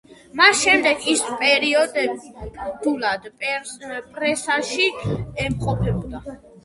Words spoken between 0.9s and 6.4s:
ის პერიოდულად პრესაში იმყოფებოდა.